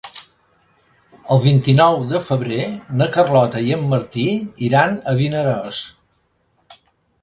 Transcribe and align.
El 1.35 1.41
vint-i-nou 1.43 1.99
de 2.15 2.23
febrer 2.29 2.65
na 3.03 3.09
Carlota 3.19 3.63
i 3.69 3.79
en 3.79 3.87
Martí 3.95 4.27
iran 4.71 5.01
a 5.15 5.19
Vinaròs. 5.23 5.89